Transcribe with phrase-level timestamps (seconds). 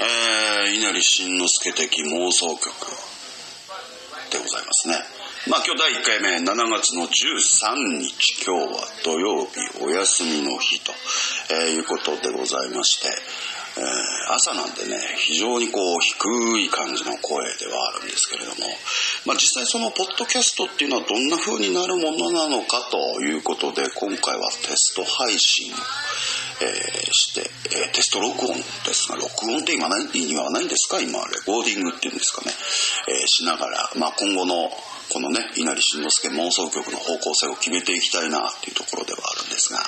[0.00, 2.70] えー、稲荷慎之介的妄想曲
[4.30, 4.94] でございますね。
[5.46, 10.92] まあ今日第1回目、7月の13日、今日は土曜日、お休みの日と、
[11.50, 18.68] えー、いうことでございまして、えー、朝なんでね、非常にこう低い感じの声ではあるんですけれども、
[19.26, 25.74] まあ実際そのポッドキャストっていうのはどんな風になるものなのかということで、今回はテスト配信
[26.62, 31.00] えー、して、えー、テスト録音ですが、録音って今何意味はないんですか？
[31.00, 32.52] 今、レコーディングっていうんですかね、
[33.08, 34.70] えー、しながら、まあ、今後の
[35.12, 39.80] このね、稲荷慎之介妄想曲の方向性を決めていきたいなっていうところではあるんですが、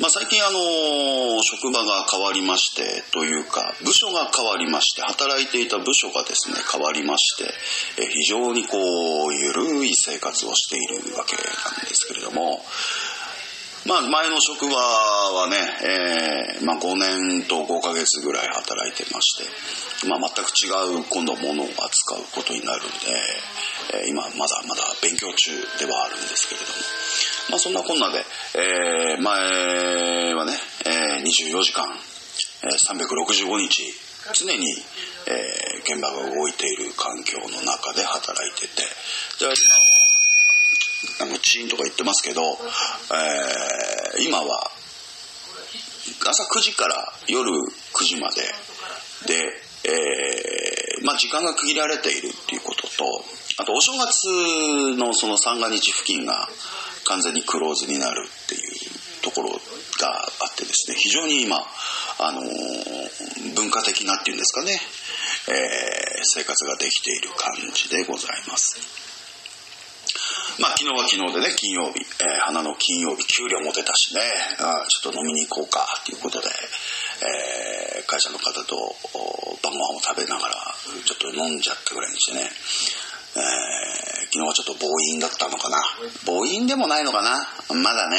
[0.00, 7.44] まあ、最近あの、職場が変わりまして、というか、部署が変わりまして、働いていた部署がですね、変わりまして、
[8.02, 12.66] え非常にこう、ゆるい生活をしているわけなんですけれども、
[13.86, 19.44] まあ、前の職場はね、えー、まあ、5年と5ヶ月ぐらい働いてまして、
[20.08, 26.72] まあ、全く違う今度ものを扱うことになるんで、えー、今まだまだ勉強中ではあるんですけれども、
[27.50, 28.24] まあ、そんなこんなで、
[28.56, 30.52] えー、前はね、
[30.86, 31.84] えー、24時間、
[32.64, 33.84] えー、365日、
[34.32, 34.64] 常に、
[35.28, 38.82] えー、現場が動いている環境の中で働いてて、
[39.38, 39.50] じゃ
[41.20, 44.70] あの、チーンとか言ってますけど、えー、今は、
[46.26, 48.42] 朝9時から夜9時まで
[49.26, 49.42] で、
[49.84, 53.04] えー、まあ時間が区切られているっていうことと、
[53.58, 54.26] あとお正月
[54.96, 56.48] のその三が日付近が
[57.04, 59.56] 完全にクローズになるっていうところが
[60.10, 61.58] あってですね、非常に今、
[62.18, 64.80] あのー、文化的なっていうんですかね、
[65.48, 69.13] えー、生活ができている感じでございます。
[70.60, 74.20] まあ昨日は昨日でね、金曜日、えー、花の金曜日、給料も出たしね、
[74.60, 76.46] あちょっと飲みに行こうか、ということで、
[77.98, 78.94] えー、会社の方と
[79.62, 80.54] 晩ご飯を食べながら、
[81.04, 82.50] ちょっと飲んじゃったぐらいにしてね、
[83.36, 83.42] えー、
[84.26, 85.82] 昨日はちょっと暴飲だったのかな。
[86.26, 87.46] 暴飲でもないのかな。
[87.82, 88.18] まだね、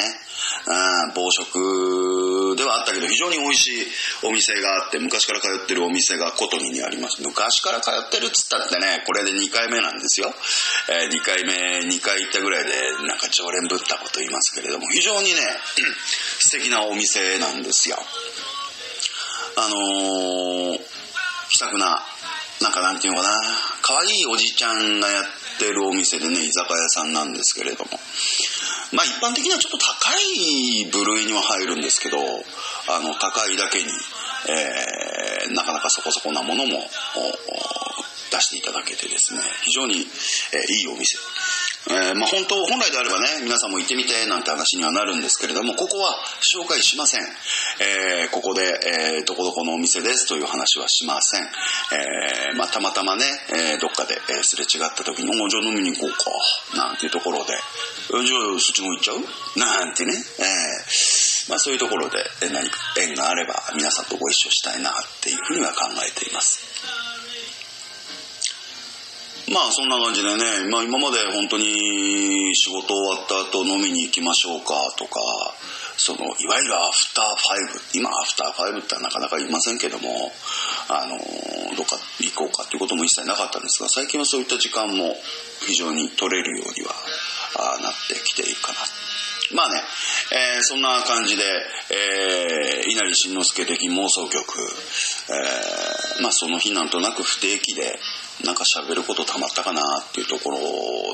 [0.68, 3.88] うん、暴食ではあったけど、非常に美味しい
[4.24, 7.22] お店があって、昔から通ってるお店がコトニにあります。
[7.22, 10.34] 昔から通ってるっつったってね、これで2回目なんですよ。
[10.90, 12.72] えー、2回目、2回行ったぐらいで、
[13.08, 15.40] なんか常連ぶったこと言いますけれども、非常にね、
[16.40, 17.98] 素敵なお店なんですよ。
[19.58, 20.80] あのー、
[21.50, 22.04] 気さくな、
[22.62, 23.42] なんかなんていうのかな、
[23.86, 25.26] 可愛いおじちゃんがやっ
[25.60, 27.92] てるお店でね、居酒屋さんなんですけれども。
[28.94, 33.86] まあ一般的にはちょっと高い部類には入るんですけど、あの、高いだけに、
[34.50, 36.80] えー、なかなかそこそこなものも
[38.32, 41.20] 出していただけてですね、非常に、えー、いいお店。
[41.88, 47.22] えー、まあ本当、本来であればね、皆さんも行ってみてなんて話にはなるんですけれども、ここは紹介しません。
[47.80, 51.44] えー、ここで、えー、どこどこのお店ですという話はしません。
[51.44, 51.48] え、
[52.56, 53.26] まあたまたまね、
[53.76, 56.32] え、どっかで、え、すれ違った時に、おじゃあ飲みに行こうか、
[56.78, 59.60] なんていうところで、じゃあそっちも行っちゃう？
[59.60, 62.18] なんてね、えー、まあそういうところで
[62.52, 67.15] 何か縁があれば皆さんとご一緒したいなっていうふうには考えています。
[69.54, 75.20] まあそんな感じでね、まあ今まで本当に仕事終わった後飲みに行きましょうかとか、
[75.98, 80.32] その、いわゆるアフターファイブ、今アフターファイブってなかなか言いませんけども、
[80.90, 81.18] あの、
[81.76, 85.16] どっか行こうかっていうことも一切なかったんですが、最近はそういった時間も
[85.66, 86.94] 非常に取れるようには
[87.82, 88.80] なってきているかな。
[89.54, 89.82] まあね、
[90.58, 91.44] えー、そんな感じで、
[91.92, 94.44] えー、稲荷慎之介的妄想曲、
[95.30, 98.00] えー、まあその日なんとなく不定期で、
[98.44, 100.58] なんか喋ることたまったかなっていうところ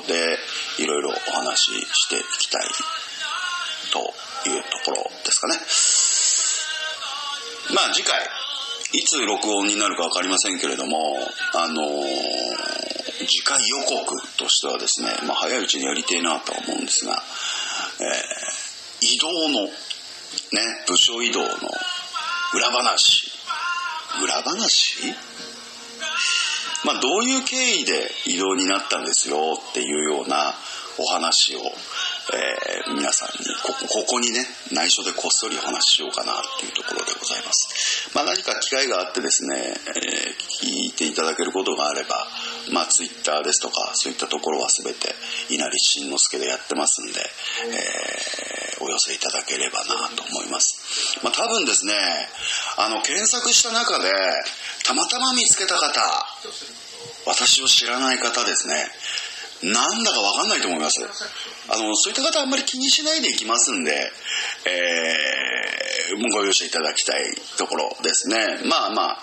[0.07, 0.37] で、
[0.79, 2.63] いろいろお話ししていきたい
[3.91, 3.99] と
[4.49, 5.55] いうところですかね。
[7.75, 8.19] まあ次回、
[8.93, 11.17] いつ録音になるかわかりませんけれども、
[11.53, 17.21] あのー、次回予告としてはですね、まあ早いうちにやりてえなとは思うんですが、
[17.99, 19.71] えー、移動の、ね、
[20.87, 21.47] 部署移動の
[22.55, 23.31] 裏話。
[24.21, 25.15] 裏話？
[26.85, 29.37] まあ、どういう経緯で異動になったんですよ
[29.71, 30.53] っていうような
[30.97, 38.09] お話を、えー、皆さんにここ、こにね、内緒でこっそりお話ししようかなっていうところでございます。
[38.13, 42.27] まあ、何か機会があってですね、えー、聞いていただけることがあれば、
[42.71, 45.15] まあ、ツイッターですとか、そういったところは全て、
[45.49, 47.19] 稲荷慎之介でやってますんで、
[47.65, 51.17] えー、寄せいただければなと思います。
[51.23, 51.93] まあ、多分ですね、
[52.77, 54.11] あの、検索した中で、
[54.85, 56.01] たまたま見つけた方、
[57.25, 58.91] 私を知らない方ですね、
[59.63, 61.01] なんだかわかんないと思います。
[61.69, 64.11] あの、そういった方あんまり気にしないでいきますんで、
[64.65, 67.23] えー、ご容赦いただきたい
[67.57, 68.59] ところですね。
[68.65, 69.19] まあまあ、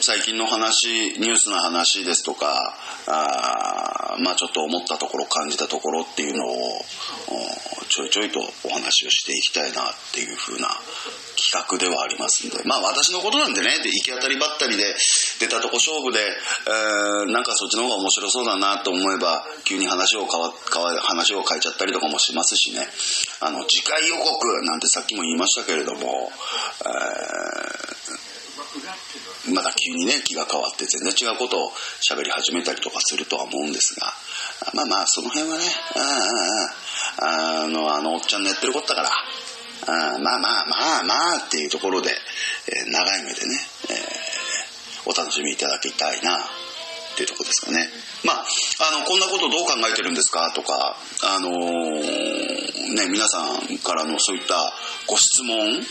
[0.00, 0.88] 最近の話、
[1.20, 2.76] ニュースの話ですとか、
[3.06, 6.84] あまあちょっと思ったところ、感じたところっていうのを、
[7.88, 10.68] ちょいちょいとお話をしていきたいなっていう風な
[11.38, 14.94] 企画ではありますんで、まあ私のことなんでね、で行き当たりばったりで
[15.38, 22.88] 出たとこ勝負で、えー、なんかそっちの方が面白そうだなと思えば、急に話を変わ、変わ、話を変えちゃったりとかもしますしね、
[23.40, 26.32] あの、次回予告なんてさっきも言いましたけれども、
[26.82, 27.43] えー、
[29.52, 31.70] まだ急にね、気が変わって全然違うことを
[32.00, 34.12] 喋り始めたりとかするとは思うんですが、
[34.72, 35.64] まあまあ、その辺はね、
[37.18, 39.10] あの、あのおっちゃんのやってることだから、
[39.86, 42.10] あまあまあまあまあっていうところで、
[42.68, 46.40] えー、長い目でね、えー、お楽しみいただきたいなっ
[47.16, 47.90] ていうところですかね。
[48.24, 48.46] まあ、
[48.88, 50.52] あの、こんなことどう考えてるんですか？
[50.54, 54.72] とか、あのー、ね、皆さんからのそういった
[55.06, 55.84] ご質問、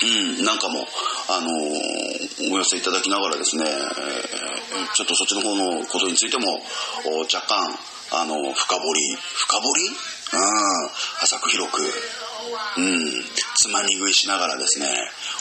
[0.00, 0.06] う
[0.42, 0.86] ん、なんかも、
[1.28, 3.64] あのー、お寄せいただきながらですね、
[4.94, 6.62] ちょっとそっちの方のことについても、
[7.32, 7.78] 若干、
[8.10, 9.90] あの、深掘り、深掘り？
[10.30, 10.40] うん、
[11.22, 13.24] 浅く広く、うん、
[13.56, 14.86] つまみ食いしながらですね、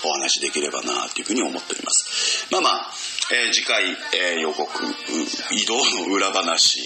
[0.05, 2.47] お話できればなというふうに思っております。
[2.51, 2.91] まあまあ、
[3.33, 4.71] えー、次回、えー、予告、
[5.51, 6.79] 移動の裏話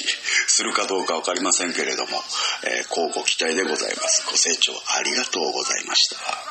[0.48, 2.24] するかどうかわかりませんけれども、
[2.64, 4.26] えー、交互期待でございます。
[4.26, 6.51] ご清聴ありがとうございました。